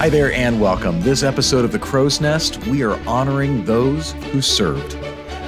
[0.00, 0.98] Hi there and welcome.
[1.02, 4.96] This episode of The Crow's Nest, we are honoring those who served.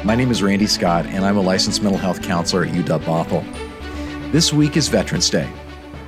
[0.05, 4.31] My name is Randy Scott, and I'm a licensed mental health counselor at UW Bothell.
[4.31, 5.51] This week is Veterans Day,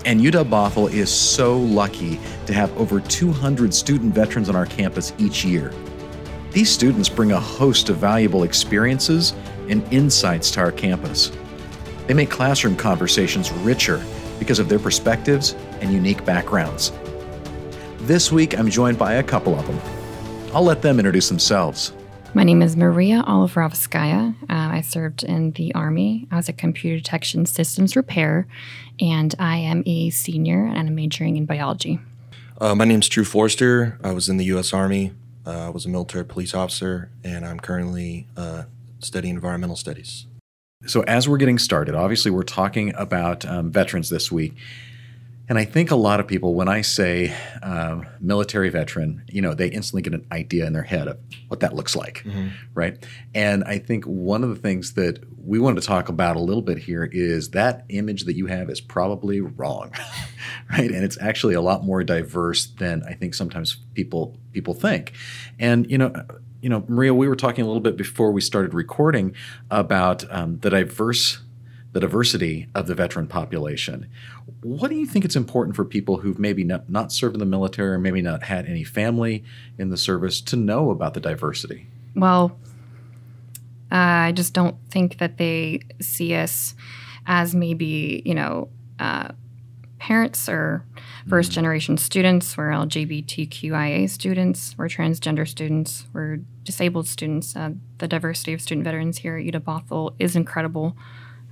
[0.05, 5.15] and UW Bothell is so lucky to have over 200 student veterans on our campus
[5.17, 5.73] each year.
[6.51, 9.33] These students bring a host of valuable experiences
[9.71, 11.33] and insights to our campus.
[12.07, 14.05] They make classroom conversations richer
[14.39, 16.93] because of their perspectives and unique backgrounds.
[18.07, 19.81] This week, I'm joined by a couple of them.
[20.53, 21.95] I'll let them introduce themselves.
[22.35, 24.35] My name is Mariya Oliferovskaya.
[24.43, 26.29] Uh, I served in the Army.
[26.31, 28.47] I was a computer detection systems repair,
[29.01, 31.99] and I am a senior and I'm majoring in biology.
[32.61, 33.99] Uh, my is Drew Forrester.
[34.05, 34.75] I was in the U.S.
[34.75, 35.13] Army.
[35.47, 38.65] Uh, I was a military police officer, and I'm currently uh,
[38.99, 40.27] studying environmental studies.
[40.85, 44.53] So, as we're getting started, obviously, we're talking about um, veterans this week.
[45.49, 49.53] And I think a lot of people, when I say um, military veteran, you know,
[49.53, 52.49] they instantly get an idea in their head of what that looks like, mm-hmm.
[52.73, 53.05] right?
[53.35, 56.63] And I think one of the things that we wanted to talk about a little
[56.63, 59.93] bit here is that image that you have is probably wrong,
[60.71, 60.91] right?
[60.91, 65.13] And it's actually a lot more diverse than I think sometimes people people think.
[65.59, 66.13] And you know,
[66.63, 69.35] you know, Mariya, we were talking a little bit before we started recording
[69.71, 71.41] about um, the diverse
[71.95, 74.09] the diversity of the veteran population.
[74.63, 77.47] What do you think it's important for people who've maybe not, not served in the
[77.47, 79.45] military or maybe not had any family
[79.79, 81.87] in the service to know about the diversity?
[82.17, 82.59] Well,
[83.93, 86.75] uh, I just don't think that they see us
[87.29, 89.29] as maybe, you know, uh,
[90.01, 90.85] parents or
[91.29, 91.55] first mm.
[91.55, 97.55] generation students, we're LGBTQIA students, we're transgender students, we're disabled students.
[97.55, 100.97] Uh, the diversity of student veterans here at UW Bothell is incredible.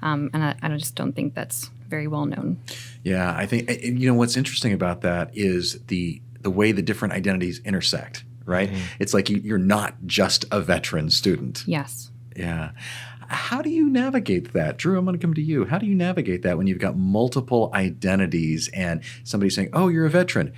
[0.03, 2.61] Um, and I, I, just don't think that's very well known.
[3.05, 7.15] Yeah, I think you know what's interesting about that is the the way the different
[7.15, 8.25] identities intersect.
[8.45, 8.71] Right?
[8.71, 8.83] Mm-hmm.
[8.99, 11.63] It's like you, are not just a veteran student.
[11.65, 12.11] Yes.
[12.35, 12.73] Yeah.
[13.29, 14.99] How do you navigate that, Drew?
[14.99, 15.65] I'm going to come to you.
[15.65, 20.07] How do you navigate that when you've got multiple identities and somebody saying, "Oh, you're
[20.07, 20.53] a veteran."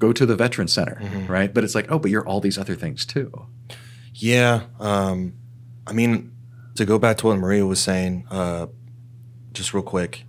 [0.00, 1.32] Go to the veteran center, mm-hmm.
[1.32, 1.54] right?
[1.54, 3.46] But it's like, oh, but you're all these other things too.
[4.12, 4.64] Yeah.
[4.80, 5.34] Um,
[5.86, 6.33] I mean,
[6.74, 8.66] to go back to what Mariya was saying, uh,
[9.52, 10.24] just real quick,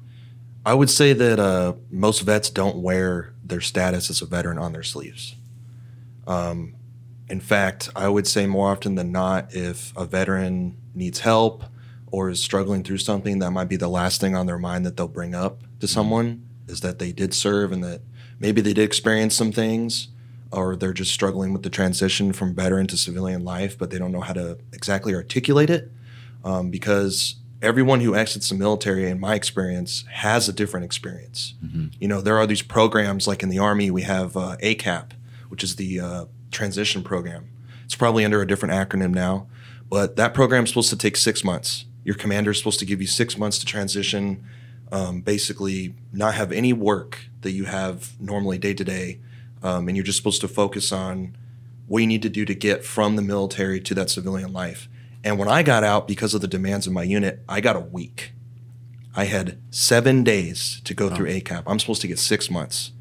[0.65, 4.73] I would say that uh, most vets don't wear their status as a veteran on
[4.73, 5.35] their sleeves.
[6.27, 6.75] Um,
[7.29, 11.63] in fact, I would say more often than not, if a veteran needs help
[12.07, 14.97] or is struggling through something, that might be the last thing on their mind that
[14.97, 15.87] they'll bring up to mm-hmm.
[15.87, 18.01] someone is that they did serve and that
[18.39, 20.09] maybe they did experience some things
[20.51, 24.11] or they're just struggling with the transition from veteran to civilian life, but they don't
[24.11, 25.91] know how to exactly articulate it
[26.45, 31.55] um, because everyone who exits the military, in my experience, has a different experience.
[31.65, 31.87] Mm-hmm.
[31.99, 35.11] You know, there are these programs like in the Army, we have uh, ACAP,
[35.49, 37.49] which is the uh, transition program.
[37.83, 39.47] It's probably under a different acronym now,
[39.89, 41.85] but that program is supposed to take six months.
[42.03, 44.45] Your commander is supposed to give you six months to transition,
[44.91, 49.19] um, basically, not have any work that you have normally day to day.
[49.63, 51.35] And you're just supposed to focus on
[51.87, 54.87] what you need to do to get from the military to that civilian life.
[55.25, 57.79] And when I got out, because of the demands of my unit, I got a
[57.79, 58.33] week.
[59.15, 61.15] I had seven days to go oh.
[61.15, 61.63] through ACAP.
[61.65, 62.91] I'm supposed to get six months.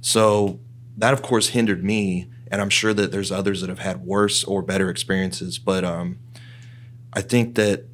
[0.00, 0.60] So
[0.96, 2.30] that, of course, hindered me.
[2.50, 5.58] And I'm sure that there's others that have had worse or better experiences.
[5.58, 6.18] But um,
[7.12, 7.84] I think that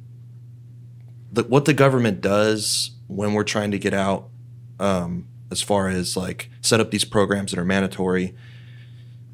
[1.29, 4.29] the, what the government does when we're trying to get out,
[4.79, 8.35] um, as far as like set up these programs that are mandatory,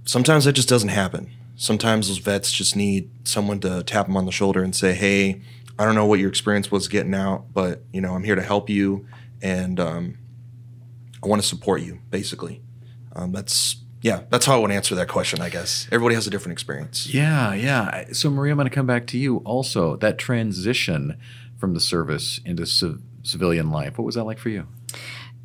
[0.05, 4.25] sometimes that just doesn't happen sometimes those vets just need someone to tap them on
[4.25, 5.41] the shoulder and say, "Hey,
[5.77, 8.41] I don't know what your experience was getting out, but you know, I'm here to
[8.41, 9.05] help you,
[9.41, 10.17] and um,
[11.21, 12.61] I want to support you." Basically,
[13.13, 15.41] um, that's yeah, that's how I would answer that question.
[15.41, 17.13] I guess everybody has a different experience.
[17.13, 18.05] Yeah, yeah.
[18.13, 19.37] So Mariya, I'm going to come back to you.
[19.39, 21.17] Also, that transition
[21.57, 24.67] from the service into civ- civilian life, what was that like for you?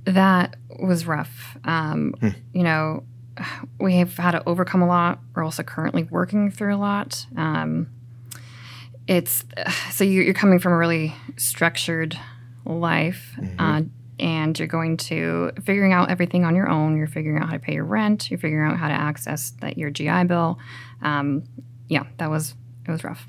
[0.05, 1.57] That was rough.
[1.65, 2.29] Um, hmm.
[2.53, 3.05] You know,
[3.81, 5.21] we have had to overcome a lot.
[5.35, 7.27] We're also currently working through a lot.
[7.37, 7.89] Um,
[9.07, 9.45] it's
[9.91, 12.19] so you, are coming from a really structured
[12.65, 13.61] life, mm-hmm.
[13.61, 13.83] uh,
[14.19, 16.97] and you're going to figuring out everything on your own.
[16.97, 18.31] You're figuring out how to pay your rent.
[18.31, 20.59] You're figuring out how to access that your GI Bill.
[21.03, 21.45] Um,
[21.89, 22.55] yeah, that was
[22.87, 23.27] it was rough.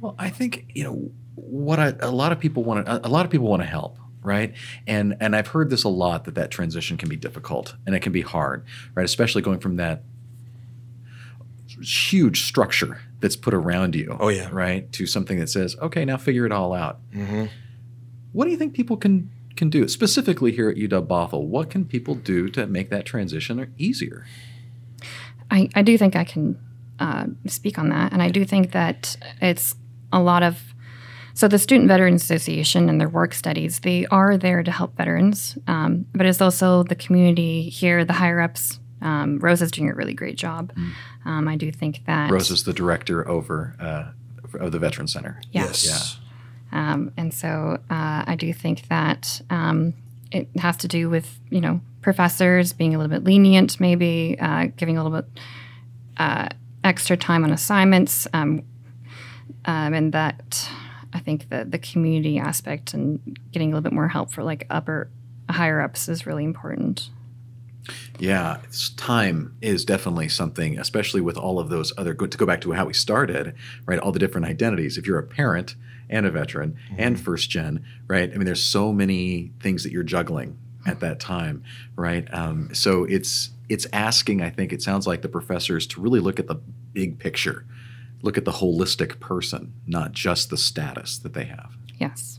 [0.00, 3.06] Well, I think you know what I, a lot of people want to.
[3.06, 4.52] A lot of people want to help right?
[4.86, 8.00] And and I've heard this a lot that that transition can be difficult and it
[8.00, 8.64] can be hard,
[8.94, 9.04] right?
[9.04, 10.02] Especially going from that
[11.80, 14.16] huge structure that's put around you.
[14.18, 16.98] Oh yeah, right, to something that says, okay, now figure it all out.
[17.14, 17.46] Mm-hmm.
[18.32, 21.46] What do you think people can can do specifically here at UW Bothell?
[21.46, 24.26] What can people do to make that transition easier?
[25.50, 26.58] I, I do think I can
[26.98, 28.12] uh, speak on that.
[28.12, 29.74] And I do think that it's
[30.12, 30.74] a lot of
[31.36, 35.58] so the Student Veterans Association and their work studies, they are there to help veterans,
[35.66, 38.80] um, but it's also the community here, the higher ups.
[39.02, 40.72] Um, Rosa is doing a really great job.
[40.74, 40.92] Mm.
[41.26, 44.12] Um, I do think that Rosa is the director over uh,
[44.58, 45.42] of the Veteran Center.
[45.52, 45.64] Yeah.
[45.64, 46.18] Yes.
[46.72, 49.92] Um, and so uh, I do think that um,
[50.32, 54.68] it has to do with, you know, professors being a little bit lenient, maybe uh,
[54.78, 55.40] giving a little bit
[56.16, 56.48] uh,
[56.82, 58.26] extra time on assignments.
[58.32, 58.62] Um,
[59.66, 60.66] um, and that
[61.16, 64.66] I think that the community aspect and getting a little bit more help for like
[64.68, 65.08] upper,
[65.48, 67.08] higher ups is really important.
[68.18, 72.12] Yeah, it's, time is definitely something, especially with all of those other.
[72.12, 73.54] Good to go back to how we started,
[73.86, 73.98] right?
[73.98, 74.98] All the different identities.
[74.98, 75.74] If you're a parent
[76.10, 78.30] and a veteran and first gen, right?
[78.30, 81.64] I mean, there's so many things that you're juggling at that time,
[81.96, 82.26] right?
[82.32, 84.42] Um, so it's it's asking.
[84.42, 86.56] I think it sounds like the professors to really look at the
[86.92, 87.64] big picture,
[88.26, 91.76] look at the holistic person, not just the status that they have.
[91.98, 92.36] Yes.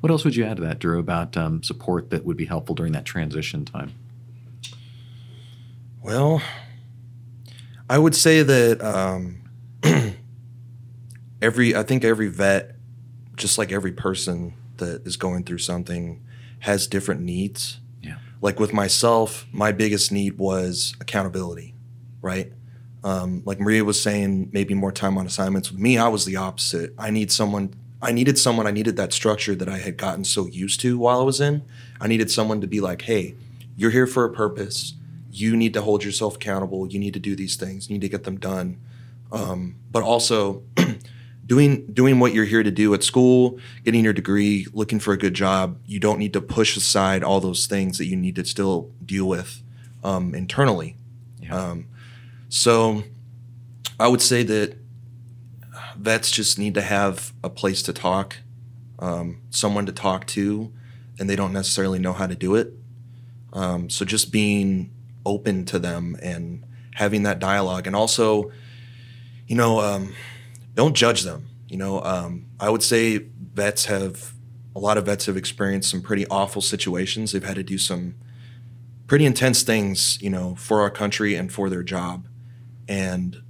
[0.00, 2.74] What else would you add to that, Drew, about um, support that would be helpful
[2.74, 3.92] during that transition time?
[6.02, 6.42] Well,
[7.88, 9.42] I would say that um,
[11.42, 12.76] every I think every vet,
[13.36, 16.24] just like every person that is going through something,
[16.60, 17.80] has different needs.
[18.00, 18.18] Yeah.
[18.40, 21.74] Like with myself, my biggest need was accountability,
[22.20, 22.52] right?
[23.04, 25.70] Um, like Mariya was saying, maybe more time on assignments.
[25.70, 26.94] With me, I was the opposite.
[26.98, 27.74] I need someone.
[28.00, 28.66] I needed someone.
[28.66, 31.62] I needed that structure that I had gotten so used to while I was in.
[32.00, 33.34] I needed someone to be like, "Hey,
[33.76, 34.94] you're here for a purpose.
[35.30, 36.86] You need to hold yourself accountable.
[36.86, 37.88] You need to do these things.
[37.88, 38.78] You need to get them done."
[39.32, 40.62] Um, but also,
[41.46, 45.18] doing doing what you're here to do at school, getting your degree, looking for a
[45.18, 45.78] good job.
[45.86, 49.26] You don't need to push aside all those things that you need to still deal
[49.26, 49.62] with
[50.04, 50.96] um, internally.
[51.40, 51.56] Yeah.
[51.56, 51.86] Um,
[52.54, 53.02] so,
[53.98, 54.76] I would say that
[55.96, 58.36] vets just need to have a place to talk,
[58.98, 60.70] um, someone to talk to,
[61.18, 62.74] and they don't necessarily know how to do it.
[63.54, 64.90] Um, so just being
[65.24, 66.62] open to them and
[66.96, 68.52] having that dialogue, and also,
[69.46, 70.14] you know, um,
[70.74, 71.48] don't judge them.
[71.68, 73.16] You know, um, I would say
[73.54, 74.34] vets have
[74.76, 77.32] a lot of vets have experienced some pretty awful situations.
[77.32, 78.14] They've had to do some
[79.06, 82.26] pretty intense things, you know, for our country and for their job.
[82.88, 83.42] And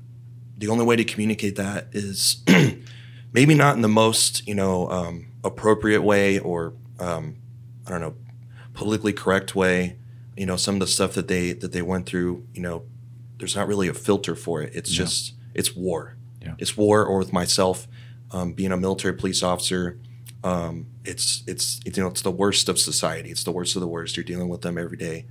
[0.58, 2.43] the only way to communicate that is
[3.32, 7.37] maybe not in the most, you know, um, appropriate way or um,
[7.87, 8.14] I don't know,
[8.75, 9.96] politically correct way.
[10.37, 12.84] You know, some of the stuff that they that they went through, you know,
[13.38, 14.73] there's not really a filter for it.
[14.75, 15.05] It's Yeah.
[15.05, 16.17] just it's war.
[16.40, 16.55] Yeah.
[16.58, 17.05] It's war.
[17.05, 17.87] Or with myself,
[18.31, 19.99] um, being a military police officer,
[20.44, 23.31] um, it's, it's it's you know it's the worst of society.
[23.31, 24.17] It's the worst of the worst.
[24.17, 25.26] You're dealing with them every day.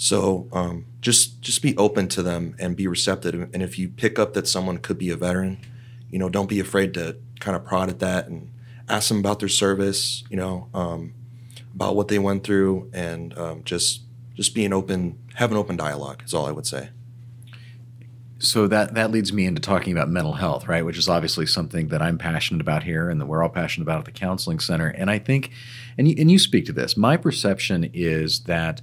[0.00, 3.34] So um, just just be open to them and be receptive.
[3.34, 5.58] And if you pick up that someone could be a veteran,
[6.08, 8.48] you know, don't be afraid to kind of prod at that and
[8.88, 10.22] ask them about their service.
[10.30, 11.14] You know, um,
[11.74, 14.02] about what they went through, and um, just
[14.36, 16.90] just being open, have an open dialogue is all I would say.
[18.38, 20.84] So that that leads me into talking about mental health, right?
[20.84, 23.98] Which is obviously something that I'm passionate about here, and that we're all passionate about
[23.98, 24.86] at the counseling center.
[24.86, 25.50] And I think,
[25.98, 26.96] and you, and you speak to this.
[26.96, 28.80] My perception is that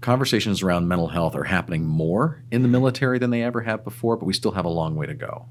[0.00, 4.16] conversations around mental health are happening more in the military than they ever have before,
[4.16, 5.46] but we still have a long way to go.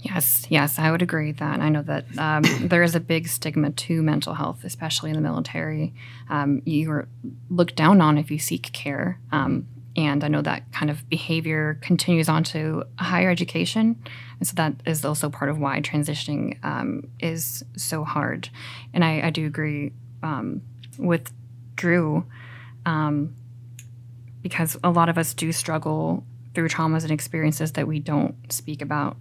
[0.00, 1.60] Yes, yes, I would agree with that.
[1.60, 5.22] I know that um, there is a big stigma to mental health, especially in the
[5.22, 5.94] military.
[6.28, 7.08] Um, you are
[7.50, 9.18] looked down on if you seek care.
[9.32, 14.00] Um, and I know that kind of behavior continues on to higher education.
[14.38, 18.50] And so that is also part of why transitioning um, is so hard.
[18.92, 20.60] And I, I do agree um,
[20.98, 21.32] with
[21.74, 22.26] Drew
[22.86, 23.34] um,
[24.42, 26.24] because a lot of us do struggle
[26.54, 29.18] through traumas and experiences that we don't speak about.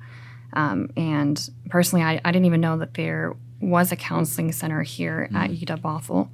[0.54, 5.30] Um, and personally, I, I didn't even know that there was a counseling center here
[5.36, 6.30] at UW Bothell.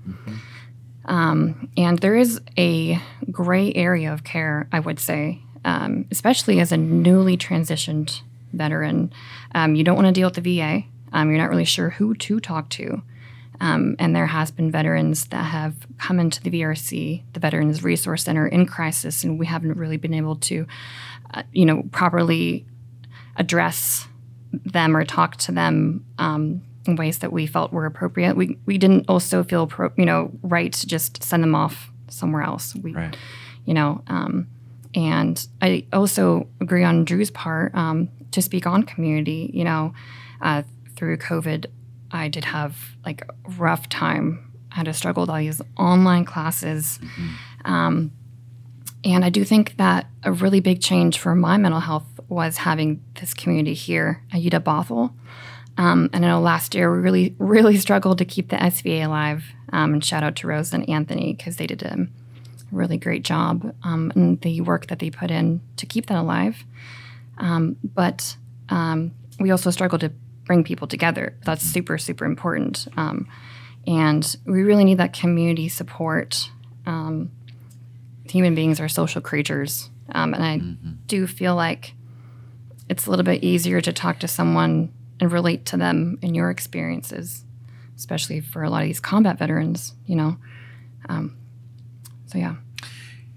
[1.06, 3.00] Um, and there is a
[3.32, 8.22] gray area of care, I would say, um, especially as a newly transitioned
[8.54, 9.12] veteran.
[9.56, 10.84] Um, you don't want to deal with the VA.
[11.14, 13.02] Um, you're not really sure who to talk to.
[13.62, 18.24] Um, and there has been veterans that have come into the VRC, the Veterans Resource
[18.24, 20.66] Center, in crisis, and we haven't really been able to,
[21.36, 22.66] uh, you know, properly
[23.38, 24.08] address
[24.52, 28.36] them or talk to them um, in ways that we felt were appropriate.
[28.36, 32.42] We we didn't also feel pro, you know right to just send them off somewhere
[32.42, 32.76] else.
[32.76, 33.16] We, Right.
[33.66, 34.48] you know, um,
[34.96, 39.52] and I also agree on Drew's part um, to speak on community.
[39.54, 39.94] You know,
[40.42, 40.64] uh,
[40.96, 41.68] through COVID,
[42.12, 42.76] I did have
[43.06, 44.52] like a rough time.
[44.72, 47.00] I had to struggle with all these online classes.
[47.66, 48.12] Um,
[49.04, 53.04] and I do think that a really big change for my mental health was having
[53.20, 55.14] this community here at UW Bothell.
[55.78, 59.46] Um, and I know last year we really, really struggled to keep the SVA alive.
[59.74, 62.08] Um, and shout out to Rosa and Anthony because they did a
[62.72, 66.64] really great job um, in the work that they put in to keep that alive.
[67.38, 68.36] Um, but
[68.70, 70.12] um, we also struggled to
[70.46, 71.38] bring people together.
[71.46, 72.88] That's super, super important.
[72.98, 73.28] Um,
[73.88, 76.50] and we really need that community support.
[76.86, 77.32] Um,
[78.24, 79.90] human beings are social creatures.
[80.14, 80.58] Um, and I
[81.08, 81.94] do feel like
[82.90, 86.50] it's a little bit easier to talk to someone and relate to them in your
[86.50, 87.46] experiences,
[87.96, 90.38] especially for a lot of these combat veterans, you know.
[91.08, 91.38] Um,
[92.26, 92.56] so, yeah.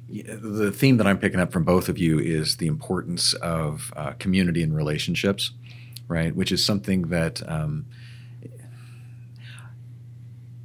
[0.08, 4.12] the theme that I'm picking up from both of you is the importance of uh,
[4.12, 5.52] community and relationships,
[6.08, 6.34] right?
[6.34, 7.86] Which is something that um,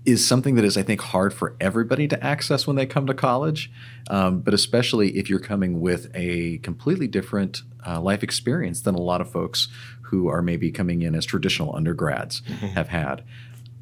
[0.06, 3.14] is something that is, I think, hard for everybody to access when they come to
[3.14, 3.72] college,
[4.10, 9.02] um, but especially if you're coming with a completely different uh, life experience than a
[9.02, 9.68] lot of folks
[10.04, 12.42] who are maybe coming in as traditional undergrads
[12.74, 13.24] have had.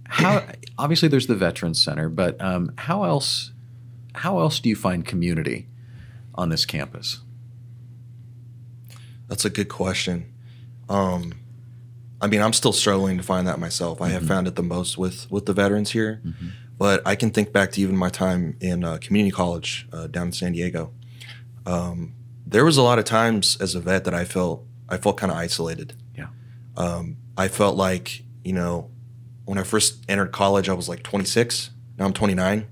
[0.10, 0.46] How
[0.78, 3.52] obviously there's the Veterans Center, but um, how else
[4.16, 5.68] how else do you find community
[6.34, 7.20] on this campus?
[9.28, 10.34] That's a good question.
[10.90, 11.34] Um,
[12.20, 14.02] I mean, I'm still struggling to find that myself.
[14.02, 16.22] I have found it the most with with the veterans here,
[16.78, 20.28] but I can think back to even my time in uh, community college uh, down
[20.28, 20.92] in San Diego.
[21.66, 22.14] Um,
[22.46, 25.32] there was a lot of times as a vet that I felt I felt kind
[25.32, 25.94] of isolated.
[26.16, 26.28] Yeah.
[26.76, 28.90] Um, I felt like you know
[29.46, 31.72] when I first entered college, I was like 26.
[31.98, 32.68] Now I'm 29.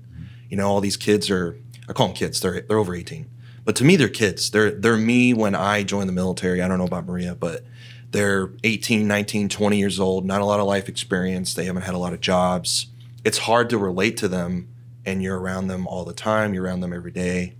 [0.50, 2.40] You know, all these kids are I call them kids.
[2.40, 3.28] They're they're over 18,
[3.64, 4.50] but to me they're kids.
[4.50, 6.62] They're they're me when I joined the military.
[6.62, 7.64] I don't know about Mariya, but
[8.10, 11.54] they're 18, 19, 20 years old, not a lot of life experience.
[11.54, 12.86] They haven't had a lot of jobs.
[13.24, 14.68] It's hard to relate to them,
[15.04, 16.54] and you're around them all the time.
[16.54, 17.54] You're around them every day.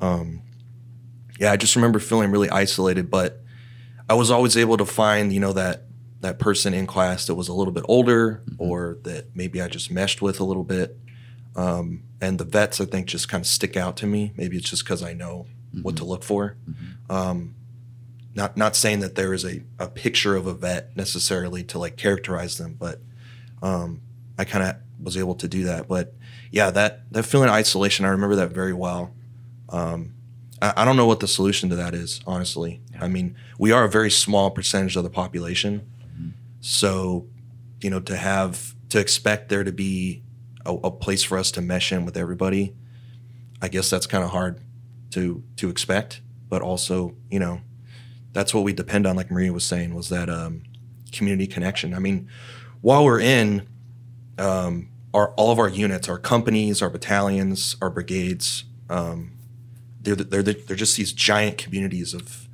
[0.00, 0.42] Um,
[1.38, 3.40] yeah, I just remember feeling really isolated, but
[4.08, 5.84] I was always able to find, you know, that
[6.20, 9.90] that person in class that was a little bit older or that maybe I just
[9.90, 10.96] meshed with a little bit.
[11.54, 14.32] Um, and the vets, I think, just kind of stick out to me.
[14.36, 15.46] Maybe it's just because I know
[15.82, 16.56] what to look for.
[17.08, 17.54] Um,
[18.38, 21.96] not not saying that there is a, a picture of a vet necessarily to like
[21.96, 23.00] characterize them, but
[23.62, 24.00] um,
[24.38, 25.88] I kind of was able to do that.
[25.88, 26.14] But
[26.52, 29.12] yeah, that that feeling of isolation, I remember that very well.
[29.68, 30.14] Um,
[30.62, 32.80] I, I don't know what the solution to that is, honestly.
[33.00, 35.84] I mean, we are a very small percentage of the population,
[36.60, 37.26] so
[37.80, 40.22] you know to have to expect there to be
[40.64, 42.72] a, a place for us to mesh in with everybody.
[43.60, 44.60] I guess that's kind of hard
[45.10, 47.62] to to expect, but also you know
[48.32, 49.16] that's what we depend on.
[49.16, 50.62] Like Mariya was saying, was that um,
[51.12, 51.94] community connection.
[51.94, 52.28] I mean,
[52.80, 53.66] while we're in
[54.38, 59.32] um, our all of our units, our companies, our battalions, our brigades, um,
[60.00, 62.48] they're, they're they're just these giant communities of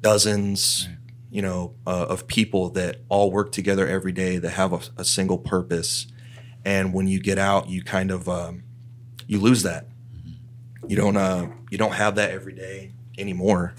[0.00, 0.88] dozens,
[1.30, 5.04] you know, uh, of people that all work together every day that have a, a
[5.04, 6.06] single purpose.
[6.64, 8.64] And when you get out, you kind of um,
[9.26, 9.86] you lose that.
[10.86, 13.74] You don't uh, you don't have that every day anymore.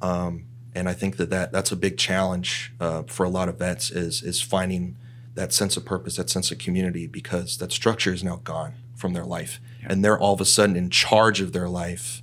[0.00, 3.58] Um, and I think that, that that's a big challenge uh, for a lot of
[3.58, 4.96] vets is is finding
[5.34, 9.12] that sense of purpose, that sense of community, because that structure is now gone from
[9.12, 12.22] their life, and they're all of a sudden in charge of their life,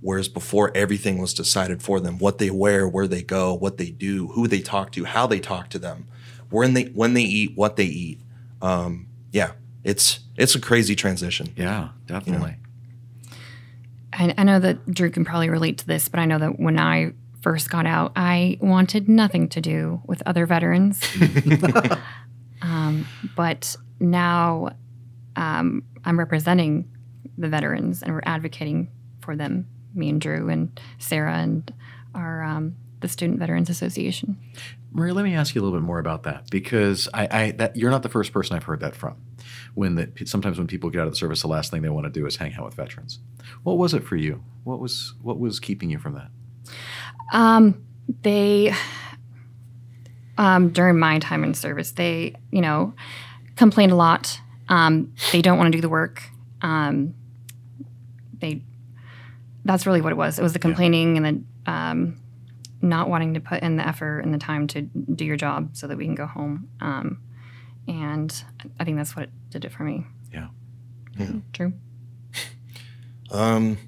[0.00, 3.90] whereas before everything was decided for them: what they wear, where they go, what they
[3.90, 6.06] do, who they talk to, how they talk to them,
[6.50, 8.20] when they when they eat, what they eat.
[8.60, 9.52] Um, yeah,
[9.84, 11.52] it's it's a crazy transition.
[11.56, 12.56] Yeah, definitely.
[14.12, 16.78] I, I know that Drew can probably relate to this, but I know that when
[16.78, 17.12] I
[17.42, 21.02] first got out, I wanted nothing to do with other veterans.
[22.62, 23.06] um,
[23.36, 24.70] but now
[25.36, 26.88] um, I'm representing
[27.36, 31.72] the veterans and we're advocating for them, me and Drew and Sarah and
[32.14, 34.38] our um, the Student Veterans Association.
[34.92, 37.76] Mariya, let me ask you a little bit more about that because I, I that
[37.76, 39.16] you're not the first person I've heard that from.
[39.74, 42.04] When that sometimes when people get out of the service, the last thing they want
[42.04, 43.18] to do is hang out with veterans.
[43.62, 44.44] What was it for you?
[44.64, 46.30] What was what was keeping you from that?
[47.32, 47.84] Um,
[48.22, 48.72] they,
[50.38, 52.94] um, during my time in service, they, you know,
[53.56, 54.40] complained a lot.
[54.68, 56.22] Um, they don't want to do the work.
[56.62, 57.14] Um,
[58.38, 58.62] they,
[59.64, 60.38] that's really what it was.
[60.38, 61.26] It was the complaining and
[61.66, 62.20] the um,
[62.80, 65.86] not wanting to put in the effort and the time to do your job so
[65.86, 66.68] that we can go home.
[66.80, 67.22] Um,
[67.86, 68.44] and
[68.78, 70.06] I think that's what did it for me.
[70.32, 70.48] Yeah.
[71.52, 71.72] True.
[73.30, 73.78] Um,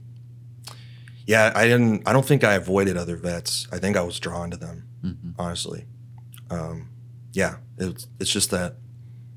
[1.27, 2.07] yeah, I didn't.
[2.07, 3.67] I don't think I avoided other vets.
[3.73, 5.87] I think I was drawn to them, honestly.
[6.51, 6.89] Um,
[7.33, 8.77] yeah, it's it's just that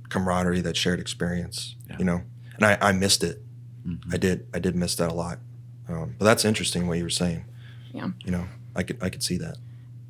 [0.09, 1.97] camaraderie, that shared experience, Yeah.
[1.99, 2.21] you know.
[2.55, 3.41] And I, I missed it.
[4.11, 4.47] I did.
[4.53, 5.39] I did miss that a lot.
[5.87, 7.45] Um, but that's interesting what you were saying.
[7.93, 8.09] Yeah.
[8.25, 9.57] You know, I could I could see that.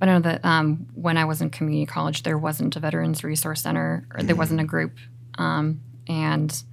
[0.02, 3.62] I know that um, when I was in community college, there wasn't a Veterans Resource
[3.62, 4.94] Center, or there wasn't a group,
[5.40, 6.64] um, and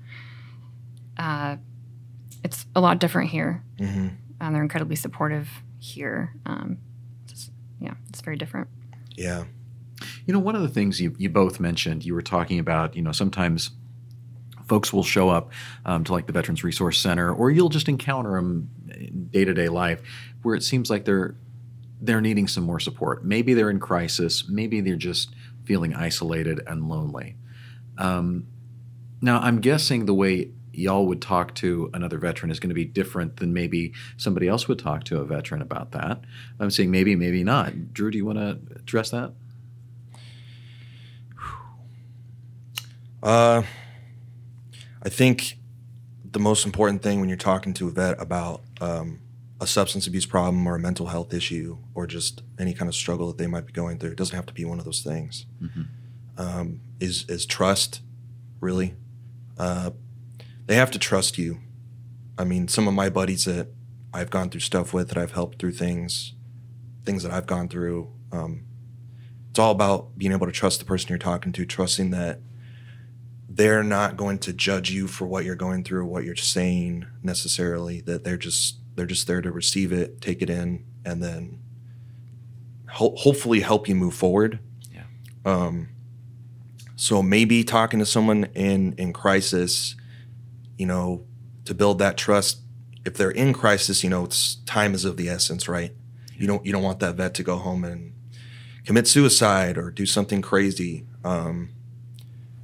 [1.19, 1.57] uh,
[2.43, 3.63] it's a lot different here.
[3.79, 4.09] hmm
[4.41, 5.49] And they're incredibly supportive
[5.79, 6.35] here.
[6.47, 6.79] Um,
[7.27, 7.51] just,
[7.81, 8.69] yeah, it's very different.
[9.17, 9.45] Yeah.
[10.27, 13.03] You know, one of the things you, you both mentioned, you were talking about, you
[13.03, 13.71] know, sometimes
[14.67, 15.53] folks will show up
[15.85, 19.55] um, to like the Veterans Resource Center, or you'll just encounter them in day to
[19.55, 20.03] day life
[20.43, 21.37] where it seems like they're
[22.01, 23.25] they're needing some more support.
[23.25, 24.47] Maybe they're in crisis.
[24.49, 27.37] Maybe they're just feeling isolated and lonely.
[27.97, 28.47] Um,
[29.23, 32.85] now, I'm guessing the way y'all would talk to another veteran is going to be
[32.85, 36.21] different than maybe somebody else would talk to a veteran about that.
[36.59, 37.93] I'm saying maybe, maybe not.
[37.93, 39.33] Drew, do you want to address that?
[43.23, 43.63] Uh,
[45.03, 45.59] I think
[46.31, 49.21] the most important thing when you're talking to a vet about um,
[49.61, 53.29] a substance abuse problem or a mental health issue or just any kind of struggle
[53.29, 55.47] that they might be going through, it doesn't have to be one of those things.
[56.37, 58.01] Um, is is trust
[58.61, 58.95] really?
[59.57, 59.91] Uh,
[60.67, 61.59] they have to trust you.
[62.39, 63.69] I mean, some of my buddies that
[64.13, 66.35] I've gone through stuff with, that I've helped through things,
[67.05, 68.13] things that I've gone through.
[68.33, 68.65] Um,
[69.51, 72.41] it's all about being able to trust the person you're talking to, trusting that
[73.49, 78.01] they're not going to judge you for what you're going through, what you're saying necessarily.
[78.01, 81.61] That they're just they're just there to receive it, take it in, and then
[82.91, 84.59] ho- hopefully help you move forward.
[84.93, 85.05] Yeah.
[85.45, 85.91] Um,
[86.97, 89.95] so maybe talking to someone in in crisis,
[90.77, 91.25] you know,
[91.65, 92.61] to build that trust.
[93.05, 95.93] If they're in crisis, you know, it's time is of the essence, right?
[96.37, 98.15] You don't you don't want that vet to go home and
[98.85, 101.07] commit suicide or do something crazy.
[101.23, 101.71] Um,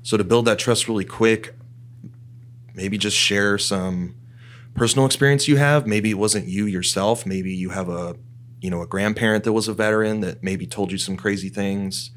[0.02, 1.54] so to build that trust really quick,
[2.74, 4.14] maybe just share some
[4.74, 5.86] personal experience you have.
[5.86, 7.26] Maybe it wasn't you yourself.
[7.26, 8.16] Maybe you have a,
[8.60, 12.10] you know, a grandparent that was a veteran that maybe told you some crazy things.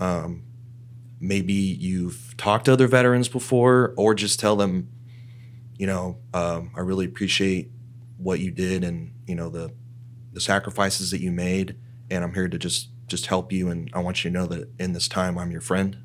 [0.00, 0.44] Um,
[1.20, 4.88] maybe you've talked to other veterans before, or just tell them,
[5.82, 7.68] you know, um, I really appreciate
[8.16, 9.72] what you did and you know the
[10.32, 11.74] the sacrifices that you made,
[12.08, 14.70] and I'm here to just just help you, and I want you to know that
[14.78, 15.98] in this time I'm your friend.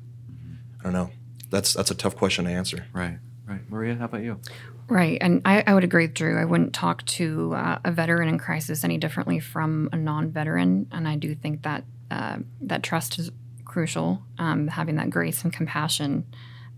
[0.80, 1.10] I don't know.
[1.50, 2.88] That's that's a tough question to answer.
[2.92, 3.70] Right, right.
[3.70, 4.40] Mariya, how about you?
[4.88, 5.16] Right.
[5.20, 6.40] And I, I would agree with Drew.
[6.40, 10.88] I wouldn't talk to uh, a veteran in crisis any differently from a non veteran.
[10.90, 13.30] And I do think that uh, that trust is
[13.64, 16.26] crucial, um, having that grace and compassion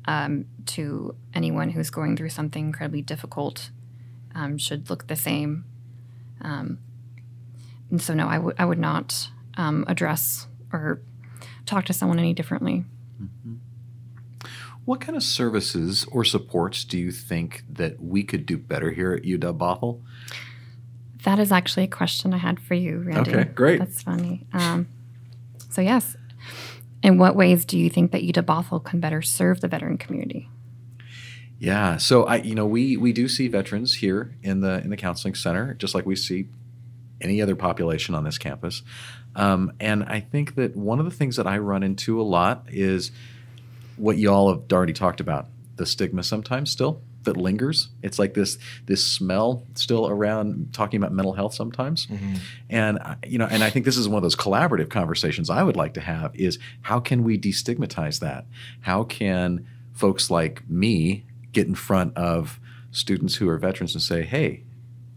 [0.06, 3.70] um, to anyone who's going through something incredibly difficult
[4.34, 5.64] um, should look the same.
[6.40, 6.78] Um,
[7.90, 11.00] and so, no, I would I would not um, address or
[11.66, 12.84] talk to someone any differently.
[14.84, 19.12] What kind of services or supports do you think that we could do better here
[19.12, 20.00] at UW Bothell?
[21.24, 23.30] That is actually a question I had for you, Randy.
[23.30, 23.78] Okay, great.
[23.78, 24.46] That's funny.
[24.52, 24.88] Um,
[25.68, 26.16] so, yes.
[27.02, 30.48] In what ways do you think that UW Bothell can better serve the veteran community?
[31.58, 34.96] Yeah, so I, you know, we we do see veterans here in the in the
[34.96, 36.48] counseling center, just like we see
[37.20, 38.82] any other population on this campus.
[39.36, 42.64] Um, and I think that one of the things that I run into a lot
[42.68, 43.12] is
[43.96, 47.88] what you all have already talked about: the stigma sometimes still that lingers.
[48.02, 52.06] It's like this this smell still around talking about mental health sometimes.
[52.06, 52.34] Mm-hmm.
[52.68, 55.62] And uh, you know, and I think this is one of those collaborative conversations I
[55.62, 58.46] would like to have is how can we destigmatize that?
[58.80, 62.58] How can folks like me get in front of
[62.90, 64.64] students who are veterans and say, "Hey,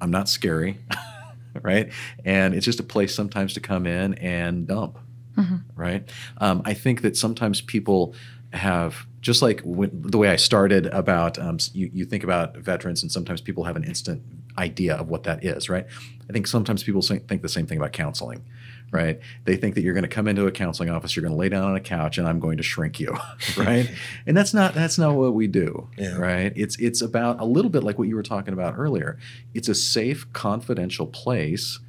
[0.01, 0.79] I'm not scary."
[1.61, 1.91] right?
[2.25, 4.97] And it's just a place sometimes to come in and dump,
[5.37, 5.57] mm-hmm.
[5.75, 6.09] right?
[6.37, 8.15] Um, I think that sometimes people
[8.53, 13.01] have just like when, the way I started about um, you, you think about veterans,
[13.01, 14.21] and sometimes people have an instant
[14.57, 15.85] idea of what that is, right?
[16.29, 18.43] I think sometimes people think the same thing about counseling,
[18.91, 19.19] right?
[19.45, 21.49] They think that you're going to come into a counseling office, you're going to lay
[21.49, 23.17] down on a couch, and I'm going to shrink you,
[23.57, 23.89] right?
[24.27, 26.15] and that's not that's not what we do, Yeah.
[26.17, 26.53] right?
[26.55, 29.17] It's it's about a little bit like what you were talking about earlier.
[29.53, 31.79] It's a safe, confidential place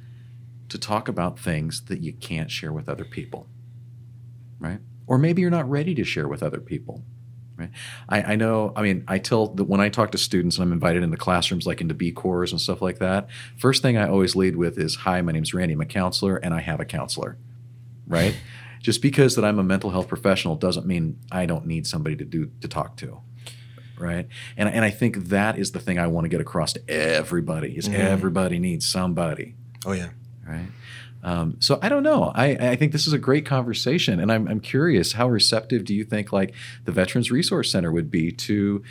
[0.69, 3.45] to talk about things that you can't share with other people,
[4.59, 4.79] right?
[5.07, 7.03] Or maybe you're not ready to share with other people.
[7.57, 7.69] Right.
[8.09, 8.73] I, I know.
[8.75, 11.65] I mean, I tell that when I talk to students and I'm invited into classrooms,
[11.65, 13.29] like into B cores and stuff like that.
[13.57, 15.73] First thing I always lead with is, "Hi, my name's Randy.
[15.73, 17.37] I'm a counselor, and I have a counselor."
[18.07, 18.35] Right.
[18.81, 22.25] Just because that I'm a mental health professional doesn't mean I don't need somebody to
[22.25, 23.21] do to talk to.
[23.97, 24.27] Right.
[24.57, 27.77] And and I think that is the thing I want to get across to everybody
[27.77, 27.93] is Mhm.
[27.93, 30.09] everybody needs somebody Oh yeah.
[30.45, 30.67] right?
[31.25, 32.31] Um, so I don't know.
[32.35, 35.95] I, I think this is a great conversation, and I'm, I'm curious how receptive do
[35.95, 36.53] you think like
[36.85, 38.83] the Veterans Resource Center would be to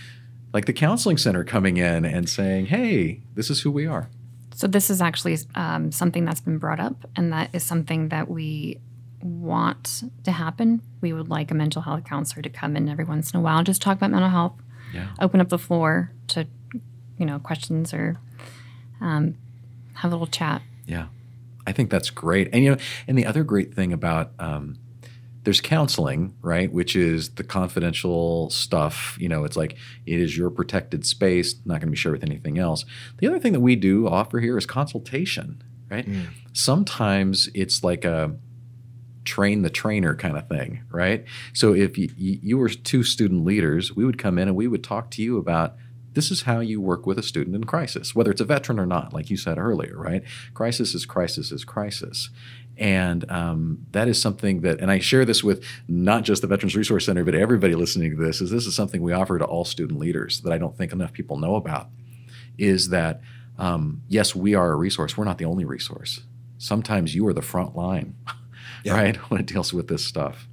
[0.52, 4.08] like the counseling center coming in and saying, "Hey, this is who we are."
[4.52, 8.28] So this is actually um, something that's been brought up, and that is something that
[8.28, 8.80] we
[9.22, 10.82] want to happen.
[11.00, 13.62] We would like a mental health counselor to come in every once in a while
[13.62, 14.54] just talk about mental health.
[14.92, 15.08] Yeah.
[15.20, 16.46] Open up the floor to,
[17.18, 18.18] you know, questions or
[19.00, 19.36] um,
[19.94, 20.62] have a little chat.
[20.86, 21.06] Yeah,
[21.66, 22.50] I think that's great.
[22.52, 22.76] And you know,
[23.08, 24.78] and the other great thing about um,
[25.44, 29.16] there's counseling, right, which is the confidential stuff.
[29.20, 32.24] You know, it's like it is your protected space, not going to be shared with
[32.24, 32.84] anything else.
[33.18, 36.06] The other thing that we do offer here is consultation, right?
[36.52, 38.34] Sometimes it's like a
[39.24, 41.24] train the trainer kind of thing, right?
[41.52, 44.84] So if you, you were two student leaders, we would come in and we would
[44.84, 45.76] talk to you about
[46.14, 48.86] this is how you work with a student in crisis, whether it's a veteran or
[48.86, 50.22] not, like you said earlier, right?
[50.54, 52.30] Crisis is crisis is crisis.
[52.76, 56.74] And um, that is something that, and I share this with not just the Veterans
[56.74, 59.64] Resource Center, but everybody listening to this, is this is something we offer to all
[59.64, 61.88] student leaders that I don't think enough people know about.
[62.58, 63.20] Is that,
[63.58, 65.16] um, yes, we are a resource.
[65.16, 66.22] We're not the only resource.
[66.58, 68.16] Sometimes you are the front line,
[68.84, 68.94] Yeah.
[68.94, 70.48] right, when it deals with this stuff.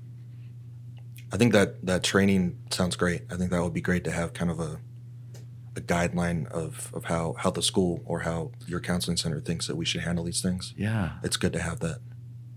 [1.31, 3.23] I think that that training sounds great.
[3.31, 4.79] I think that would be great to have kind of a
[5.75, 9.75] a guideline of, of how, how the school or how your counseling center thinks that
[9.75, 10.73] we should handle these things.
[10.77, 11.13] Yeah.
[11.23, 11.99] It's good to have that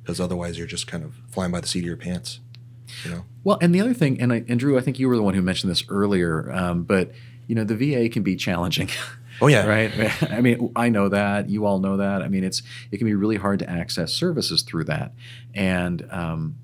[0.02, 2.40] because otherwise you're just kind of flying by the seat of your pants.
[3.04, 5.16] You know, Well, and the other thing, and, I, and Drew, I think you were
[5.16, 7.12] the one who mentioned this earlier, um, but
[7.46, 8.88] you know, the VA can be challenging.
[9.40, 9.66] Oh, yeah.
[9.66, 9.90] right.
[10.30, 11.50] I mean, I know that.
[11.50, 12.22] You all know that.
[12.22, 15.12] I mean, it's it can be really hard to access services through that,
[15.52, 16.54] and um,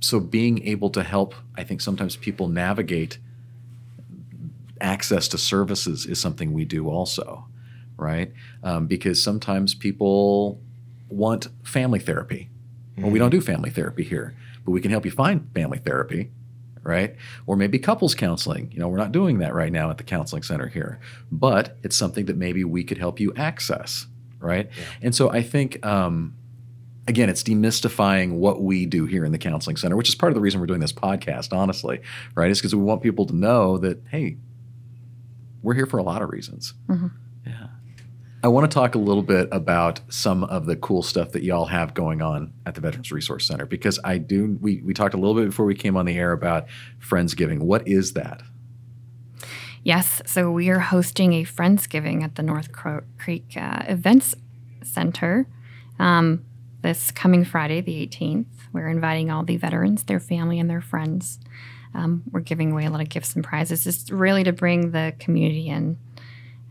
[0.00, 3.18] so being able to help, I think sometimes people navigate
[4.80, 7.46] access to services is something we do also,
[7.96, 8.32] right?
[8.62, 10.60] Um, because sometimes people
[11.08, 12.48] want family therapy.
[12.96, 16.30] Well, we don't do family therapy here, but we can help you find family therapy,
[16.82, 17.16] right?
[17.46, 18.70] Or maybe couples counseling.
[18.72, 21.00] You know, we're not doing that right now at the counseling center here,
[21.32, 24.06] but it's something that maybe we could help you access,
[24.38, 24.68] right?
[25.00, 26.34] And so I think, um,
[27.08, 30.34] again, it's demystifying what we do here in the counseling center, which is part of
[30.34, 32.00] the reason we're doing this podcast, honestly,
[32.34, 32.50] right?
[32.50, 34.36] Is because we want people to know that, hey,
[35.62, 36.74] we're here for a lot of reasons.
[37.46, 37.68] Yeah.
[38.42, 41.66] I want to talk a little bit about some of the cool stuff that y'all
[41.66, 44.56] have going on at the Veterans Resource Center because I do.
[44.60, 46.66] We, we talked a little bit before we came on the air about
[47.00, 47.58] Friendsgiving.
[47.58, 48.42] What is that?
[49.82, 54.34] Yes, so we are hosting a Friendsgiving at the North Cro- Creek uh, Events
[54.82, 55.46] Center
[55.98, 56.44] um,
[56.82, 58.46] this coming Friday, the 18th.
[58.72, 61.38] We're inviting all the veterans, their family, and their friends.
[61.94, 65.14] Um, we're giving away a lot of gifts and prizes, just really to bring the
[65.18, 65.98] community in.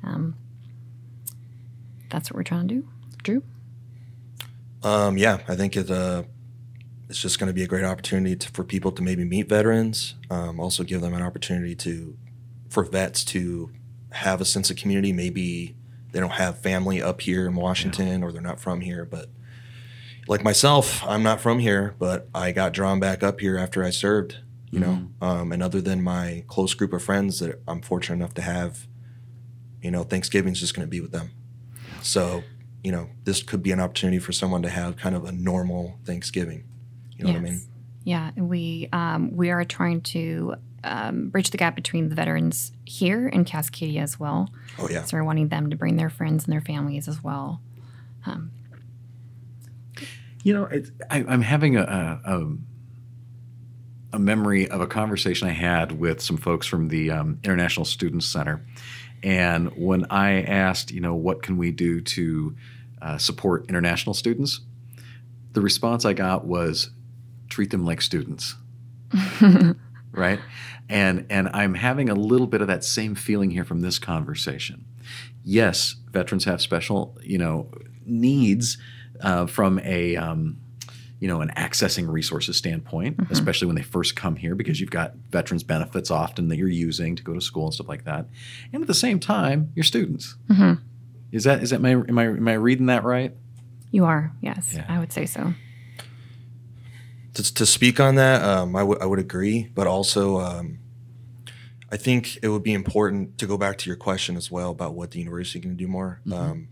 [0.03, 0.35] Um,
[2.09, 2.87] that's what we're trying to do.
[3.23, 3.43] Drew?
[4.81, 6.23] Um, yeah, I think it, uh,
[7.09, 10.15] it's just going to be a great opportunity to, for people to maybe meet veterans.
[10.29, 12.17] Um, also, give them an opportunity to,
[12.69, 13.71] for vets to
[14.11, 15.11] have a sense of community.
[15.11, 15.75] Maybe
[16.11, 19.05] they don't have family up here in Washington, or they're not from here.
[19.05, 19.29] But
[20.27, 23.89] like myself, I'm not from here, but I got drawn back up here after I
[23.89, 24.37] served.
[24.71, 28.35] You know, um, and other than my close group of friends that I'm fortunate enough
[28.35, 28.87] to have,
[29.81, 31.31] you know, Thanksgiving's just going to be with them.
[32.03, 32.43] So,
[32.83, 35.99] you know, this could be an opportunity for someone to have kind of a normal
[36.05, 36.65] Thanksgiving.
[37.17, 37.61] You know what I mean?
[38.03, 43.27] Yeah, we um, we are trying to um, bridge the gap between the veterans here
[43.27, 44.49] in Cascadia as well.
[44.77, 45.03] Oh yeah.
[45.03, 47.61] So we're wanting them to bring their friends and their families as well.
[50.43, 52.55] You know, it's, I, I'm having a, a, a
[54.11, 58.25] a memory of a conversation I had with some folks from the um, International Students
[58.25, 58.65] Center,
[59.23, 62.55] and when I asked, you know, what can we do to
[63.01, 64.61] uh, support international students,
[65.53, 66.91] the response I got was
[67.49, 68.55] treat them like students.
[70.11, 70.39] right?
[70.87, 74.85] And and I'm having a little bit of that same feeling here from this conversation.
[75.43, 77.71] Yes, veterans have special, you know,
[78.05, 78.77] needs
[79.21, 80.57] uh, from a um,
[81.19, 85.15] you know an accessing resources standpoint, especially when they first come here, because you've got
[85.29, 88.25] veterans benefits often that you're using to go to school and stuff like that.
[88.71, 90.35] And at the same time, you're students.
[91.31, 93.35] Is that is that my am I am I reading that right?
[93.91, 94.85] You are, yes, Yeah.
[94.87, 95.53] I would say so.
[97.35, 100.79] To, to speak on that, um, I would I would agree, but also um,
[101.91, 104.93] I think it would be important to go back to your question as well about
[104.93, 106.21] what the university can do more.
[106.31, 106.69] Um,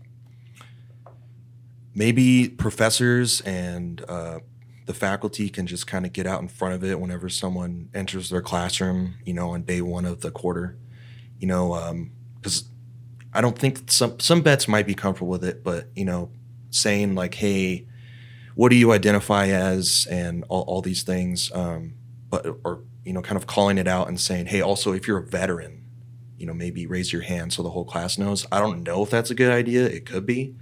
[1.98, 4.38] maybe professors and uh,
[4.86, 8.30] the faculty can just kind of get out in front of it whenever someone enters
[8.30, 10.78] their classroom, you know, on day one of the quarter,
[11.40, 12.68] you know, because
[13.34, 16.30] I don't think some some vets might be comfortable with it, but you know,
[16.70, 17.86] saying like, "Hey,
[18.54, 21.94] what do you identify as?" and all, all these things, um,
[22.30, 25.18] but or you know, kind of calling it out and saying, "Hey, also if you're
[25.18, 25.84] a veteran,
[26.38, 29.10] you know, maybe raise your hand so the whole class knows." I don't know if
[29.10, 29.84] that's a good idea.
[29.84, 30.54] It could be,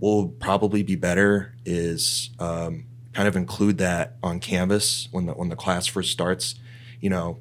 [0.00, 5.48] would probably be better is um, kind of include that on Canvas when the when
[5.48, 6.56] the class first starts.
[7.00, 7.38] You know,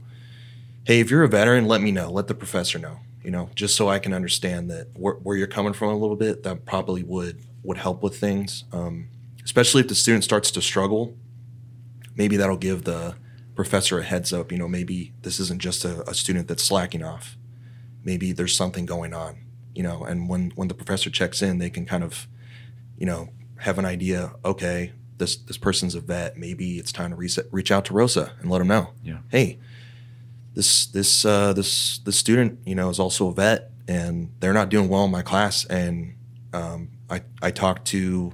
[0.86, 2.10] hey, if you're a veteran, let me know.
[2.12, 3.00] Let the professor know.
[3.24, 6.18] You know, just so I can understand that where, where you're coming from a little
[6.18, 6.44] bit.
[6.44, 9.08] That probably would would help with things, um,
[9.44, 11.16] especially if the student starts to struggle.
[12.16, 13.16] Maybe that'll give the
[13.56, 14.52] professor a heads up.
[14.52, 17.38] You know, maybe this isn't just a, a student that's slacking off.
[18.04, 19.38] Maybe there's something going on.
[19.74, 22.28] You know, and when when the professor checks in, they can kind of,
[22.98, 23.30] you know,
[23.60, 24.34] have an idea.
[24.44, 26.38] Okay, this this person's a vet.
[26.38, 28.90] Maybe it's time to reset, reach out to Rosa and let them know.
[29.04, 29.20] Yeah.
[29.30, 29.60] Hey,
[30.54, 34.70] this this uh, this this student, you know, is also a vet, and they're not
[34.70, 35.66] doing well in my class.
[35.66, 36.16] And
[36.54, 38.34] um, I I talked to,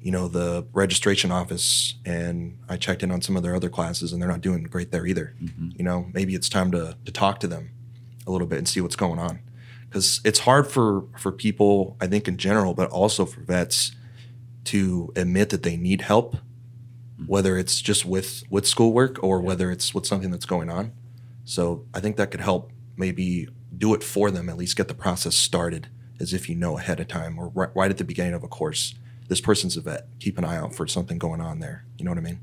[0.00, 4.12] you know, the registration office, and I checked in on some of their other classes,
[4.12, 5.34] and they're not doing great there either.
[5.76, 7.70] You know, maybe it's time to to talk to them
[8.26, 9.38] a little bit and see what's going on,
[9.96, 13.92] because it's hard for for people, I think in general, but also for vets
[14.64, 16.36] to admit that they need help
[17.16, 17.24] hmm.
[17.26, 20.92] whether it's just with with schoolwork or whether it's with something that's going on.
[21.44, 24.94] So i think that could help maybe do it for them at least get the
[24.94, 28.34] process started as if you know ahead of time or right, right at the beginning
[28.34, 28.94] of a course.
[29.28, 30.08] This person's a vet.
[30.20, 31.84] Keep an eye out for something going on there.
[31.96, 32.40] You know what i mean?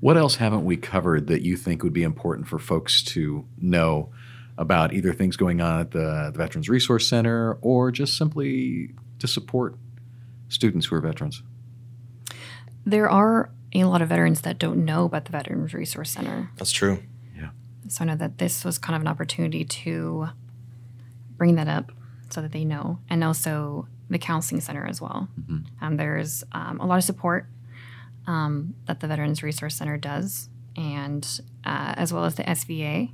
[0.00, 4.10] What else haven't we covered that you think would be important for folks to know
[4.56, 9.26] about either things going on at the, the Veterans Resource Center or just simply to
[9.26, 9.76] support
[10.48, 11.42] students who are veterans?
[12.86, 16.50] There are a lot of veterans that don't know about the Veterans Resource Center.
[16.56, 17.02] that's true
[17.36, 17.50] Yeah.
[17.88, 20.28] So I know that this was kind of an opportunity to
[21.36, 21.90] bring that up
[22.30, 25.28] so that they know, and also the counseling center as well.
[25.80, 27.46] Um, there's um, a lot of support
[28.26, 33.12] um, that the Veterans Resource Center does, and uh, as well as the SVA.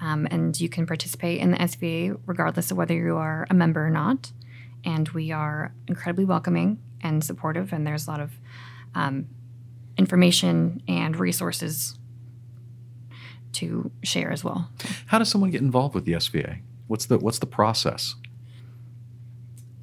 [0.00, 3.86] Um, and you can participate in the SVA regardless of whether you are a member
[3.86, 4.32] or not.
[4.84, 8.32] And we are incredibly welcoming and supportive, and there's a lot of
[8.94, 9.26] um,
[9.96, 11.98] information and resources
[13.52, 14.70] to share as well.
[15.06, 16.60] How does someone get involved with the SVA?
[16.86, 18.14] What's the what's the process?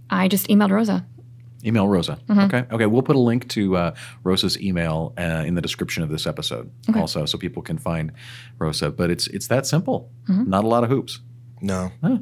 [0.10, 1.06] I just emailed Rosa.
[1.64, 2.18] Email Rosa.
[2.30, 2.66] Okay.
[2.72, 2.86] Okay.
[2.88, 6.72] We'll put a link to uh, Rosa's email uh, in the description of this episode,
[6.96, 8.12] also, so people can find
[8.60, 8.92] Rosa.
[8.92, 10.10] But it's it's that simple.
[10.28, 11.20] Not a lot of hoops.
[11.62, 12.18] no Huh.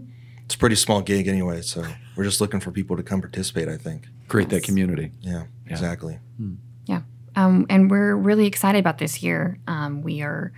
[0.46, 1.84] it's a pretty small gig anyway so
[2.16, 5.12] we're just looking for people to come participate i think Create that community.
[5.22, 6.20] yeah, exactly
[6.86, 7.02] Yeah.
[7.36, 9.60] Um, and we're really excited about this year.
[9.68, 10.52] Um, we are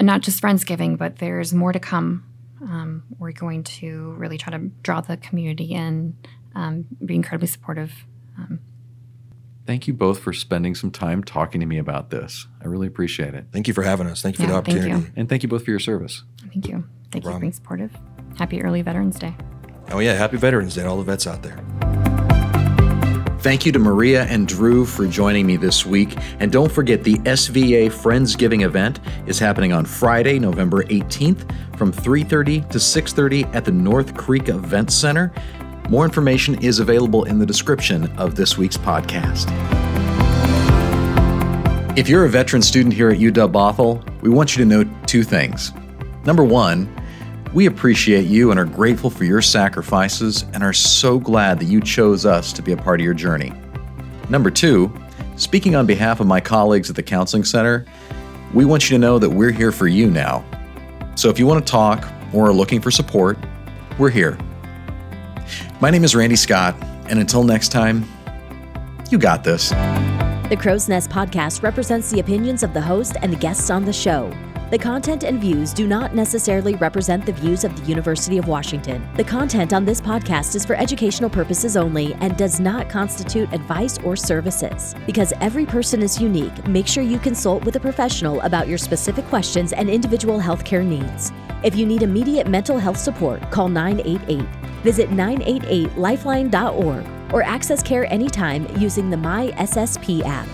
[0.00, 2.24] not just Friendsgiving, but there's more to come.
[2.60, 6.16] Um, we're going to really try to draw the community in,
[6.54, 7.92] um, be incredibly supportive.
[9.64, 12.48] Thank you both for spending some time talking to me about this.
[12.60, 13.46] I really appreciate it.
[13.52, 15.48] thank you for having us thank you for Yeah, the thank opportunity And thank you
[15.48, 16.24] both for your service.
[16.52, 16.84] Thank you.
[17.12, 17.92] Thank you for being supportive.
[18.36, 19.36] Happy early Veterans Day.
[19.92, 21.58] oh yeah happy veterans day to all the vets out there
[23.40, 26.16] Thank you to Mariya and Drew for joining me this week.
[26.38, 32.70] And don't forget the SVA Friendsgiving event is happening on Friday, November 18th from 3:30
[32.70, 35.32] to 6:30 at the North Creek Event Center.
[35.88, 39.50] More information is available in the description of this week's podcast.
[41.98, 45.22] If you're a veteran student here at UW Bothell, we want you to know two
[45.22, 45.72] things.
[46.24, 46.88] Number one,
[47.52, 51.82] we appreciate you and are grateful for your sacrifices and are so glad that you
[51.82, 53.52] chose us to be a part of your journey.
[54.30, 54.90] Number two,
[55.36, 57.84] speaking on behalf of my colleagues at the Counseling Center,
[58.54, 60.42] we want you to know that we're here for you now.
[61.14, 63.36] So if you want to talk or are looking for support,
[63.98, 64.38] we're here.
[65.82, 66.76] My name is Randy Scott,
[67.08, 68.04] and until next time,
[69.10, 69.70] you got this.
[69.70, 73.92] The Crow's Nest podcast represents the opinions of the host and the guests on the
[73.92, 74.32] show.
[74.72, 79.06] The content and views do not necessarily represent the views of the University of Washington.
[79.18, 83.98] The content on this podcast is for educational purposes only and does not constitute advice
[83.98, 84.94] or services.
[85.04, 89.26] Because every person is unique, make sure you consult with a professional about your specific
[89.26, 91.32] questions and individual healthcare needs.
[91.62, 94.40] If you need immediate mental health support, call 988.
[94.84, 100.48] Visit 988lifeline.org or access care anytime using the My SSP app.